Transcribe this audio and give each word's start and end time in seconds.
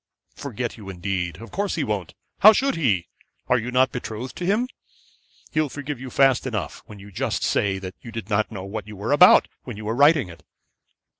'Forget 0.33 0.77
you 0.77 0.89
indeed. 0.89 1.37
Of 1.39 1.51
course 1.51 1.75
he 1.75 1.83
won't. 1.83 2.15
How 2.39 2.53
should 2.53 2.73
he? 2.75 3.07
Are 3.47 3.59
you 3.59 3.69
not 3.69 3.91
betrothed 3.91 4.35
to 4.37 4.47
him? 4.47 4.67
He'll 5.51 5.69
forgive 5.69 5.99
you 5.99 6.09
fast 6.09 6.47
enough, 6.47 6.81
when 6.87 6.97
you 6.97 7.11
just 7.11 7.43
say 7.43 7.77
that 7.77 7.93
you 8.01 8.11
did 8.11 8.27
not 8.27 8.51
know 8.51 8.63
what 8.65 8.87
you 8.87 8.95
were 8.95 9.11
about 9.11 9.47
when 9.63 9.77
you 9.77 9.85
were 9.85 9.93
writing 9.95 10.27
it.' 10.27 10.43